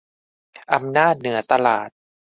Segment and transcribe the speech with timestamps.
[0.73, 1.89] อำนาจเหนือตลาด